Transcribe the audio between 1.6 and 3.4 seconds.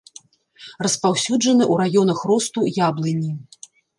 ў раёнах росту яблыні.